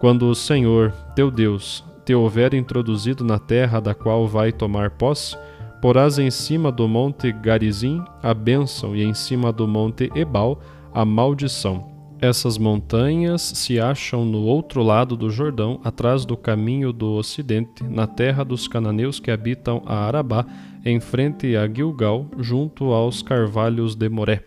Quando 0.00 0.28
o 0.28 0.34
Senhor, 0.34 0.90
teu 1.14 1.30
Deus, 1.30 1.84
te 2.04 2.16
houver 2.16 2.52
introduzido 2.52 3.22
na 3.22 3.38
terra 3.38 3.78
da 3.78 3.94
qual 3.94 4.26
vai 4.26 4.50
tomar 4.50 4.90
posse, 4.90 5.36
porás 5.80 6.18
em 6.18 6.30
cima 6.30 6.70
do 6.70 6.88
monte 6.88 7.32
Garizim 7.32 8.02
a 8.22 8.32
bênção 8.34 8.94
e 8.94 9.02
em 9.02 9.14
cima 9.14 9.52
do 9.52 9.66
monte 9.66 10.10
Ebal 10.14 10.60
a 10.92 11.04
maldição 11.04 11.98
essas 12.20 12.58
montanhas 12.58 13.40
se 13.42 13.78
acham 13.78 14.24
no 14.24 14.42
outro 14.42 14.82
lado 14.82 15.16
do 15.16 15.30
Jordão, 15.30 15.80
atrás 15.84 16.24
do 16.24 16.36
caminho 16.36 16.92
do 16.92 17.12
ocidente, 17.12 17.84
na 17.84 18.08
terra 18.08 18.44
dos 18.44 18.66
cananeus 18.66 19.20
que 19.20 19.30
habitam 19.30 19.82
a 19.86 20.04
Arabá, 20.04 20.44
em 20.84 20.98
frente 20.98 21.54
a 21.54 21.68
Gilgal, 21.68 22.26
junto 22.38 22.92
aos 22.92 23.22
carvalhos 23.22 23.94
de 23.94 24.08
Moré. 24.08 24.42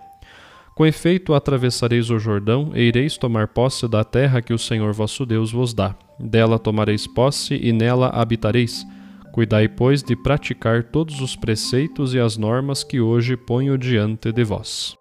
Com 0.76 0.86
efeito, 0.86 1.34
atravessareis 1.34 2.10
o 2.10 2.20
Jordão 2.20 2.72
e 2.74 2.82
ireis 2.82 3.18
tomar 3.18 3.48
posse 3.48 3.88
da 3.88 4.04
terra 4.04 4.42
que 4.42 4.54
o 4.54 4.60
Senhor 4.60 4.92
vosso 4.92 5.26
Deus 5.26 5.52
vos 5.52 5.74
dá. 5.74 5.96
Dela 6.20 6.60
tomareis 6.60 7.08
posse 7.08 7.56
e 7.56 7.72
nela 7.72 8.08
habitareis. 8.10 8.86
Cuidai, 9.32 9.70
pois, 9.70 10.04
de 10.04 10.14
praticar 10.16 10.84
todos 10.84 11.22
os 11.22 11.38
preceitos 11.38 12.14
e 12.14 12.20
as 12.20 12.38
normas 12.38 12.84
que 12.84 13.00
hoje 13.00 13.38
ponho 13.38 13.78
diante 13.78 14.32
de 14.32 14.44
vós. 14.44 14.98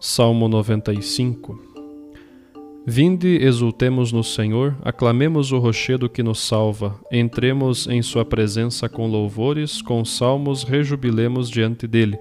Salmo 0.00 0.46
95 0.46 1.58
Vinde, 2.86 3.36
exultemos 3.42 4.12
no 4.12 4.22
Senhor, 4.22 4.76
aclamemos 4.82 5.50
o 5.50 5.58
rochedo 5.58 6.08
que 6.08 6.22
nos 6.22 6.38
salva, 6.38 6.98
entremos 7.10 7.88
em 7.88 8.00
Sua 8.00 8.24
presença 8.24 8.88
com 8.88 9.08
louvores, 9.08 9.82
com 9.82 10.04
salmos 10.04 10.62
rejubilemos 10.62 11.50
diante 11.50 11.88
dele, 11.88 12.16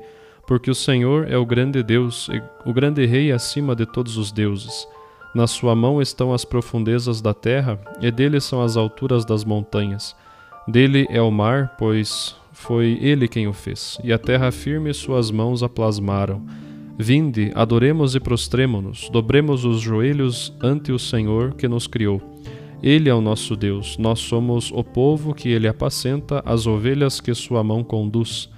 porque 0.47 0.71
o 0.71 0.75
Senhor 0.75 1.31
é 1.31 1.37
o 1.37 1.45
grande 1.45 1.83
Deus, 1.83 2.29
o 2.65 2.73
grande 2.73 3.05
Rei 3.05 3.31
acima 3.31 3.75
de 3.75 3.85
todos 3.85 4.17
os 4.17 4.31
deuses. 4.31 4.87
Na 5.37 5.45
sua 5.45 5.75
mão 5.75 6.01
estão 6.01 6.33
as 6.33 6.43
profundezas 6.43 7.21
da 7.21 7.31
terra, 7.31 7.79
e 8.01 8.09
dele 8.09 8.41
são 8.41 8.59
as 8.59 8.75
alturas 8.75 9.23
das 9.23 9.45
montanhas. 9.45 10.15
Dele 10.67 11.05
é 11.11 11.21
o 11.21 11.29
mar, 11.29 11.75
pois 11.77 12.35
foi 12.51 12.97
ele 12.99 13.27
quem 13.27 13.47
o 13.47 13.53
fez, 13.53 13.99
e 14.03 14.11
a 14.11 14.17
terra 14.17 14.51
firme 14.51 14.91
suas 14.95 15.29
mãos 15.29 15.61
a 15.61 15.69
plasmaram. 15.69 16.43
Vinde, 16.97 17.51
adoremos 17.53 18.15
e 18.15 18.19
prostremo-nos, 18.19 19.11
dobremos 19.11 19.63
os 19.63 19.79
joelhos 19.79 20.51
ante 20.59 20.91
o 20.91 20.97
Senhor 20.97 21.53
que 21.53 21.67
nos 21.67 21.85
criou. 21.85 22.19
Ele 22.81 23.07
é 23.07 23.13
o 23.13 23.21
nosso 23.21 23.55
Deus, 23.55 23.95
nós 23.99 24.17
somos 24.17 24.71
o 24.71 24.83
povo 24.83 25.35
que 25.35 25.49
ele 25.49 25.67
apacenta, 25.67 26.41
as 26.47 26.65
ovelhas 26.65 27.21
que 27.21 27.35
sua 27.35 27.63
mão 27.63 27.83
conduz. 27.83 28.49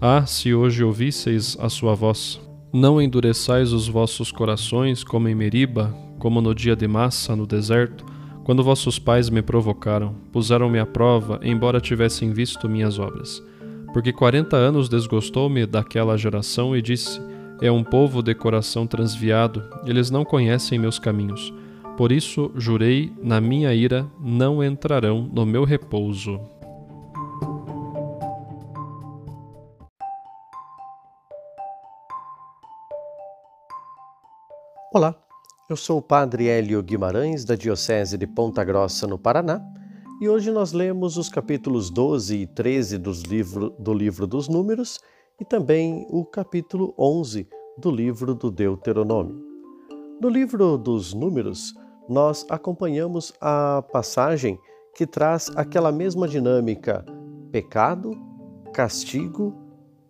Ah, 0.00 0.26
se 0.26 0.52
hoje 0.52 0.82
ouvisseis 0.82 1.56
a 1.60 1.68
sua 1.68 1.94
voz! 1.94 2.40
Não 2.72 3.00
endureçais 3.00 3.72
os 3.72 3.86
vossos 3.86 4.32
corações 4.32 5.04
como 5.04 5.28
em 5.28 5.34
Meriba, 5.36 5.96
como 6.24 6.40
no 6.40 6.54
dia 6.54 6.74
de 6.74 6.88
massa 6.88 7.36
no 7.36 7.46
deserto, 7.46 8.02
quando 8.44 8.64
vossos 8.64 8.98
pais 8.98 9.28
me 9.28 9.42
provocaram, 9.42 10.14
puseram-me 10.32 10.78
à 10.78 10.86
prova, 10.86 11.38
embora 11.42 11.82
tivessem 11.82 12.32
visto 12.32 12.66
minhas 12.66 12.98
obras. 12.98 13.42
Porque 13.92 14.10
quarenta 14.10 14.56
anos 14.56 14.88
desgostou-me 14.88 15.66
daquela 15.66 16.16
geração 16.16 16.74
e 16.74 16.80
disse: 16.80 17.20
É 17.60 17.70
um 17.70 17.84
povo 17.84 18.22
de 18.22 18.34
coração 18.34 18.86
transviado, 18.86 19.62
eles 19.84 20.10
não 20.10 20.24
conhecem 20.24 20.78
meus 20.78 20.98
caminhos. 20.98 21.52
Por 21.94 22.10
isso 22.10 22.50
jurei 22.56 23.12
na 23.22 23.38
minha 23.38 23.74
ira: 23.74 24.10
não 24.18 24.64
entrarão 24.64 25.28
no 25.30 25.44
meu 25.44 25.62
repouso. 25.64 26.40
Olá, 34.90 35.23
eu 35.68 35.76
sou 35.76 35.98
o 35.98 36.02
Padre 36.02 36.46
Hélio 36.46 36.82
Guimarães, 36.82 37.42
da 37.42 37.54
Diocese 37.54 38.18
de 38.18 38.26
Ponta 38.26 38.62
Grossa, 38.62 39.06
no 39.06 39.18
Paraná, 39.18 39.62
e 40.20 40.28
hoje 40.28 40.50
nós 40.50 40.72
lemos 40.72 41.16
os 41.16 41.30
capítulos 41.30 41.88
12 41.88 42.36
e 42.36 42.46
13 42.46 42.98
dos 42.98 43.22
livro, 43.22 43.70
do 43.78 43.94
livro 43.94 44.26
dos 44.26 44.46
Números 44.46 45.00
e 45.40 45.44
também 45.44 46.06
o 46.10 46.22
capítulo 46.22 46.94
11 46.98 47.48
do 47.78 47.90
livro 47.90 48.34
do 48.34 48.50
Deuteronômio. 48.50 49.42
No 50.20 50.28
livro 50.28 50.76
dos 50.76 51.14
Números, 51.14 51.72
nós 52.08 52.44
acompanhamos 52.50 53.32
a 53.40 53.82
passagem 53.90 54.58
que 54.94 55.06
traz 55.06 55.50
aquela 55.56 55.90
mesma 55.90 56.28
dinâmica: 56.28 57.04
pecado, 57.50 58.12
castigo, 58.74 59.54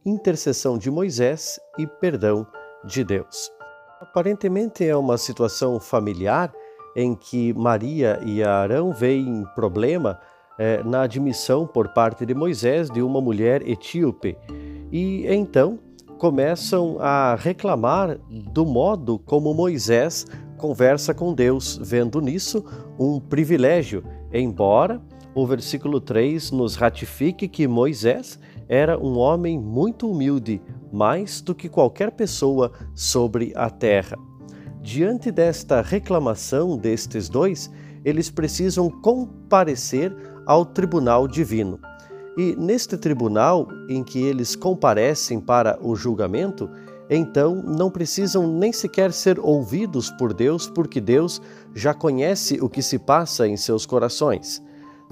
intercessão 0.04 0.76
de 0.76 0.90
Moisés 0.90 1.60
e 1.78 1.86
perdão 1.86 2.44
de 2.84 3.04
Deus. 3.04 3.53
Aparentemente 4.04 4.86
é 4.86 4.94
uma 4.94 5.16
situação 5.16 5.80
familiar 5.80 6.52
em 6.94 7.14
que 7.14 7.54
Maria 7.54 8.20
e 8.22 8.44
Arão 8.44 8.92
veem 8.92 9.46
problema 9.54 10.20
eh, 10.58 10.82
na 10.84 11.02
admissão 11.02 11.66
por 11.66 11.88
parte 11.88 12.26
de 12.26 12.34
Moisés 12.34 12.90
de 12.90 13.00
uma 13.00 13.18
mulher 13.18 13.66
etíope. 13.66 14.36
E 14.92 15.26
então 15.26 15.78
começam 16.18 16.98
a 17.00 17.34
reclamar 17.34 18.18
do 18.28 18.66
modo 18.66 19.18
como 19.18 19.54
Moisés 19.54 20.26
conversa 20.58 21.14
com 21.14 21.32
Deus, 21.32 21.80
vendo 21.82 22.20
nisso 22.20 22.62
um 23.00 23.18
privilégio, 23.18 24.04
embora 24.30 25.00
o 25.34 25.46
versículo 25.46 25.98
3 25.98 26.50
nos 26.50 26.76
ratifique 26.76 27.48
que 27.48 27.66
Moisés 27.66 28.38
era 28.68 28.98
um 28.98 29.16
homem 29.16 29.58
muito 29.58 30.10
humilde, 30.10 30.60
mais 30.94 31.40
do 31.40 31.54
que 31.54 31.68
qualquer 31.68 32.12
pessoa 32.12 32.72
sobre 32.94 33.52
a 33.56 33.68
terra. 33.68 34.16
Diante 34.80 35.30
desta 35.32 35.82
reclamação 35.82 36.76
destes 36.76 37.28
dois, 37.28 37.70
eles 38.04 38.30
precisam 38.30 38.88
comparecer 38.88 40.14
ao 40.46 40.64
tribunal 40.64 41.26
divino. 41.26 41.80
E 42.36 42.54
neste 42.56 42.96
tribunal 42.96 43.66
em 43.88 44.04
que 44.04 44.22
eles 44.22 44.54
comparecem 44.54 45.40
para 45.40 45.78
o 45.82 45.96
julgamento, 45.96 46.70
então 47.08 47.54
não 47.54 47.90
precisam 47.90 48.46
nem 48.46 48.72
sequer 48.72 49.12
ser 49.12 49.38
ouvidos 49.38 50.10
por 50.10 50.32
Deus, 50.32 50.68
porque 50.68 51.00
Deus 51.00 51.40
já 51.74 51.92
conhece 51.92 52.60
o 52.60 52.68
que 52.68 52.82
se 52.82 52.98
passa 52.98 53.46
em 53.48 53.56
seus 53.56 53.86
corações. 53.86 54.62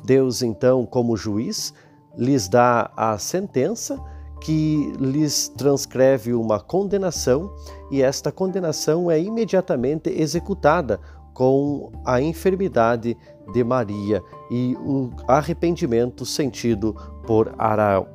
Deus, 0.05 0.43
então, 0.43 0.85
como 0.85 1.17
juiz, 1.17 1.73
lhes 2.17 2.49
dá 2.49 2.91
a 2.97 3.17
sentença 3.19 3.99
que 4.43 4.93
lhes 4.99 5.49
transcreve 5.57 6.35
uma 6.35 6.59
condenação 6.59 7.55
e 7.91 8.03
esta 8.03 8.33
condenação 8.33 9.09
é 9.09 9.21
imediatamente 9.21 10.11
executada 10.11 10.99
com 11.33 11.93
a 12.05 12.21
enfermidade 12.21 13.17
de 13.53 13.65
Maria 13.65 14.21
e 14.51 14.77
o 14.81 15.11
arrependimento 15.29 16.27
sentido 16.27 16.95
por 17.25 17.55
Arão. 17.57 18.09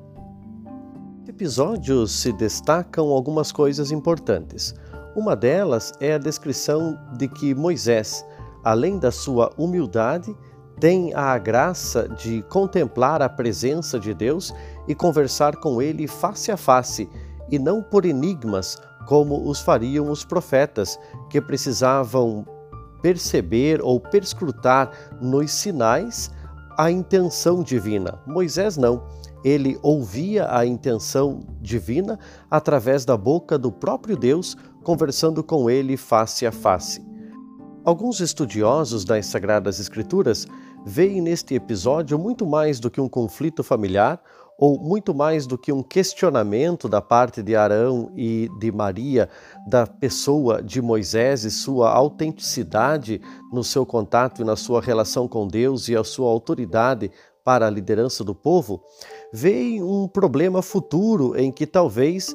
No 1.23 1.29
episódio 1.29 2.05
se 2.05 2.33
destacam 2.33 3.07
algumas 3.07 3.51
coisas 3.51 3.89
importantes. 3.89 4.75
Uma 5.15 5.33
delas 5.33 5.93
é 6.01 6.13
a 6.13 6.17
descrição 6.17 6.97
de 7.17 7.29
que 7.29 7.55
Moisés, 7.55 8.25
além 8.63 8.99
da 8.99 9.11
sua 9.11 9.51
humildade, 9.57 10.35
tem 10.79 11.13
a 11.13 11.37
graça 11.37 12.07
de 12.07 12.43
contemplar 12.43 13.21
a 13.21 13.29
presença 13.29 13.99
de 13.99 14.13
Deus 14.13 14.53
e 14.87 14.93
conversar 14.93 15.55
com 15.57 15.81
Ele 15.81 16.07
face 16.07 16.51
a 16.51 16.57
face, 16.57 17.09
e 17.49 17.57
não 17.57 17.81
por 17.81 18.05
enigmas, 18.05 18.77
como 19.07 19.49
os 19.49 19.59
fariam 19.59 20.11
os 20.11 20.23
profetas, 20.23 20.99
que 21.29 21.41
precisavam 21.41 22.45
perceber 23.01 23.81
ou 23.81 23.99
perscrutar 23.99 24.91
nos 25.21 25.51
sinais 25.51 26.29
a 26.77 26.91
intenção 26.91 27.63
divina. 27.63 28.19
Moisés 28.25 28.77
não. 28.77 29.03
Ele 29.43 29.79
ouvia 29.81 30.47
a 30.53 30.65
intenção 30.65 31.39
divina 31.61 32.19
através 32.51 33.05
da 33.05 33.15
boca 33.15 33.57
do 33.57 33.71
próprio 33.71 34.17
Deus, 34.17 34.57
conversando 34.83 35.43
com 35.43 35.69
ele 35.69 35.95
face 35.95 36.45
a 36.45 36.51
face. 36.51 37.05
Alguns 37.85 38.19
estudiosos 38.19 39.05
das 39.05 39.27
Sagradas 39.27 39.79
Escrituras 39.79 40.45
veem 40.88 41.19
neste 41.21 41.54
episódio 41.54 42.17
muito 42.17 42.47
mais 42.47 42.80
do 42.80 42.89
que 42.89 43.02
um 43.02 43.10
conflito 43.10 43.62
familiar 43.62 44.21
ou 44.58 44.80
muito 44.80 45.13
mais 45.13 45.45
do 45.45 45.58
que 45.58 45.71
um 45.71 45.84
questionamento 45.84 46.88
da 46.88 47.02
parte 47.02 47.43
de 47.43 47.58
Arão 47.58 48.10
e 48.15 48.50
de 48.58 48.71
Maria 48.71 49.28
da 49.67 49.86
pessoa 49.86 50.63
de 50.63 50.82
Moisés 50.82 51.43
e 51.43 51.52
sua 51.52 51.91
autenticidade 51.91 53.21
no 53.52 53.65
seu 53.65 53.86
contato 53.86 54.41
e 54.41 54.45
na 54.45 54.56
sua 54.56 54.82
relação 54.82 55.28
com 55.28 55.45
Deus 55.45 55.89
e 55.89 55.95
a 55.95 56.06
sua 56.06 56.30
autoridade 56.30 57.12
para 57.43 57.67
a 57.67 57.69
liderança 57.69 58.23
do 58.23 58.34
povo, 58.34 58.82
veem 59.32 59.84
um 59.84 60.08
problema 60.08 60.62
futuro 60.62 61.38
em 61.38 61.52
que 61.52 61.67
talvez 61.67 62.34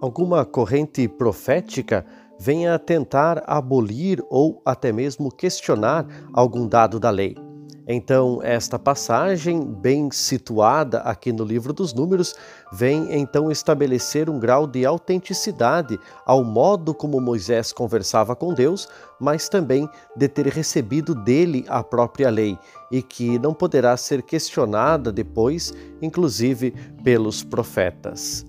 alguma 0.00 0.44
corrente 0.44 1.06
profética 1.08 2.06
venha 2.38 2.78
tentar 2.78 3.42
abolir 3.44 4.24
ou 4.30 4.62
até 4.64 4.92
mesmo 4.92 5.30
questionar 5.30 6.06
algum 6.32 6.66
dado 6.66 7.00
da 7.00 7.10
lei. 7.10 7.47
Então, 7.90 8.40
esta 8.42 8.78
passagem, 8.78 9.64
bem 9.64 10.10
situada 10.10 10.98
aqui 10.98 11.32
no 11.32 11.42
livro 11.42 11.72
dos 11.72 11.94
Números, 11.94 12.34
vem 12.70 13.18
então 13.18 13.50
estabelecer 13.50 14.28
um 14.28 14.38
grau 14.38 14.66
de 14.66 14.84
autenticidade 14.84 15.98
ao 16.26 16.44
modo 16.44 16.92
como 16.92 17.18
Moisés 17.18 17.72
conversava 17.72 18.36
com 18.36 18.52
Deus, 18.52 18.86
mas 19.18 19.48
também 19.48 19.88
de 20.14 20.28
ter 20.28 20.48
recebido 20.48 21.14
dele 21.14 21.64
a 21.66 21.82
própria 21.82 22.28
lei 22.28 22.58
e 22.92 23.00
que 23.00 23.38
não 23.38 23.54
poderá 23.54 23.96
ser 23.96 24.22
questionada 24.22 25.10
depois, 25.10 25.72
inclusive 26.02 26.72
pelos 27.02 27.42
profetas. 27.42 28.44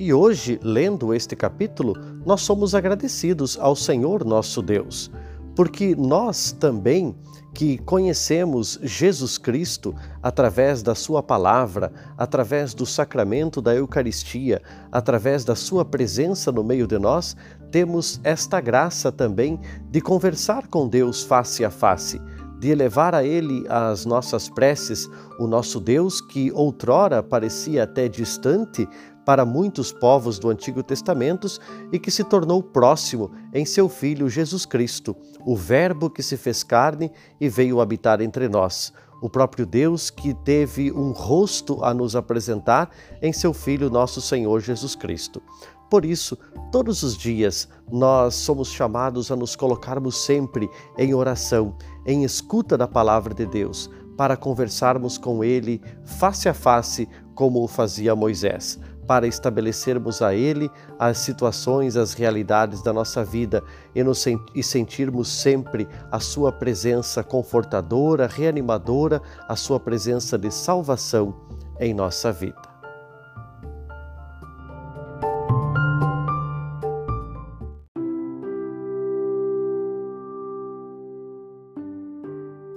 E 0.00 0.12
hoje, 0.12 0.58
lendo 0.64 1.14
este 1.14 1.36
capítulo, 1.36 1.94
nós 2.26 2.40
somos 2.40 2.74
agradecidos 2.74 3.56
ao 3.60 3.76
Senhor 3.76 4.24
nosso 4.24 4.60
Deus, 4.60 5.12
porque 5.54 5.94
nós 5.94 6.50
também 6.50 7.14
que 7.58 7.76
conhecemos 7.78 8.78
Jesus 8.84 9.36
Cristo 9.36 9.92
através 10.22 10.80
da 10.80 10.94
Sua 10.94 11.20
palavra, 11.24 11.92
através 12.16 12.72
do 12.72 12.86
sacramento 12.86 13.60
da 13.60 13.74
Eucaristia, 13.74 14.62
através 14.92 15.44
da 15.44 15.56
Sua 15.56 15.84
presença 15.84 16.52
no 16.52 16.62
meio 16.62 16.86
de 16.86 17.00
nós, 17.00 17.36
temos 17.72 18.20
esta 18.22 18.60
graça 18.60 19.10
também 19.10 19.58
de 19.90 20.00
conversar 20.00 20.68
com 20.68 20.86
Deus 20.86 21.24
face 21.24 21.64
a 21.64 21.70
face, 21.70 22.22
de 22.60 22.70
elevar 22.70 23.12
a 23.12 23.24
Ele 23.24 23.66
as 23.68 24.06
nossas 24.06 24.48
preces, 24.48 25.10
o 25.36 25.48
nosso 25.48 25.80
Deus 25.80 26.20
que 26.20 26.52
outrora 26.52 27.24
parecia 27.24 27.82
até 27.82 28.08
distante, 28.08 28.88
para 29.28 29.44
muitos 29.44 29.92
povos 29.92 30.38
do 30.38 30.48
Antigo 30.48 30.82
Testamento 30.82 31.46
e 31.92 31.98
que 31.98 32.10
se 32.10 32.24
tornou 32.24 32.62
próximo 32.62 33.30
em 33.52 33.66
seu 33.66 33.86
Filho 33.86 34.26
Jesus 34.26 34.64
Cristo, 34.64 35.14
o 35.44 35.54
Verbo 35.54 36.08
que 36.08 36.22
se 36.22 36.34
fez 36.34 36.62
carne 36.62 37.12
e 37.38 37.46
veio 37.46 37.78
habitar 37.78 38.22
entre 38.22 38.48
nós, 38.48 38.90
o 39.20 39.28
próprio 39.28 39.66
Deus 39.66 40.08
que 40.08 40.32
teve 40.32 40.90
um 40.90 41.10
rosto 41.10 41.84
a 41.84 41.92
nos 41.92 42.16
apresentar 42.16 42.88
em 43.20 43.30
seu 43.30 43.52
Filho, 43.52 43.90
nosso 43.90 44.18
Senhor 44.22 44.60
Jesus 44.60 44.94
Cristo. 44.94 45.42
Por 45.90 46.06
isso, 46.06 46.34
todos 46.72 47.02
os 47.02 47.14
dias 47.14 47.68
nós 47.92 48.34
somos 48.34 48.68
chamados 48.68 49.30
a 49.30 49.36
nos 49.36 49.54
colocarmos 49.54 50.16
sempre 50.16 50.70
em 50.96 51.12
oração, 51.12 51.76
em 52.06 52.24
escuta 52.24 52.78
da 52.78 52.88
palavra 52.88 53.34
de 53.34 53.44
Deus, 53.44 53.90
para 54.16 54.38
conversarmos 54.38 55.18
com 55.18 55.44
Ele 55.44 55.82
face 56.02 56.48
a 56.48 56.54
face, 56.54 57.06
como 57.34 57.62
o 57.62 57.68
fazia 57.68 58.16
Moisés, 58.16 58.80
para 59.08 59.26
estabelecermos 59.26 60.20
a 60.20 60.34
Ele 60.34 60.70
as 60.98 61.16
situações, 61.16 61.96
as 61.96 62.12
realidades 62.12 62.82
da 62.82 62.92
nossa 62.92 63.24
vida 63.24 63.64
e, 63.94 64.04
nos, 64.04 64.26
e 64.54 64.62
sentirmos 64.62 65.28
sempre 65.28 65.88
a 66.12 66.20
Sua 66.20 66.52
presença 66.52 67.24
confortadora, 67.24 68.26
reanimadora, 68.26 69.22
a 69.48 69.56
Sua 69.56 69.80
presença 69.80 70.36
de 70.36 70.50
salvação 70.50 71.34
em 71.80 71.94
nossa 71.94 72.30
vida. 72.30 72.68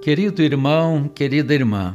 Querido 0.00 0.42
irmão, 0.42 1.08
querida 1.14 1.54
irmã, 1.54 1.94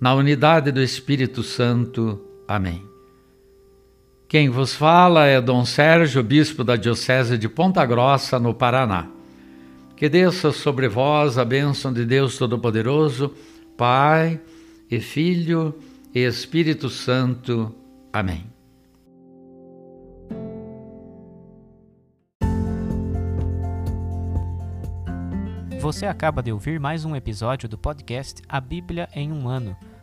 na 0.00 0.14
unidade 0.14 0.70
do 0.70 0.82
Espírito 0.82 1.42
Santo. 1.42 2.20
Amém. 2.46 2.82
Quem 4.28 4.50
vos 4.50 4.74
fala 4.74 5.26
é 5.26 5.40
Dom 5.40 5.64
Sérgio, 5.64 6.22
bispo 6.22 6.62
da 6.62 6.76
Diocese 6.76 7.38
de 7.38 7.48
Ponta 7.48 7.84
Grossa, 7.86 8.38
no 8.38 8.52
Paraná. 8.52 9.06
Que 9.96 10.08
desça 10.08 10.52
sobre 10.52 10.86
vós 10.86 11.38
a 11.38 11.44
bênção 11.44 11.92
de 11.92 12.04
Deus 12.04 12.36
Todo-Poderoso, 12.36 13.34
Pai 13.76 14.40
e 14.90 15.00
Filho 15.00 15.74
e 16.14 16.20
Espírito 16.20 16.88
Santo. 16.88 17.74
Amém. 18.12 18.44
Você 25.80 26.04
acaba 26.04 26.42
de 26.42 26.52
ouvir 26.52 26.78
mais 26.78 27.04
um 27.04 27.16
episódio 27.16 27.68
do 27.68 27.78
podcast 27.78 28.42
A 28.48 28.60
Bíblia 28.60 29.08
em 29.14 29.32
um 29.32 29.48
Ano. 29.48 29.76